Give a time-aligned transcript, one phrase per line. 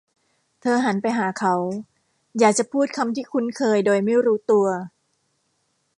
[0.61, 1.55] เธอหันไปหาเขา;
[2.39, 4.67] อยากจะพูดคำที่คุ้นเคยโดยไม่รู้ตัว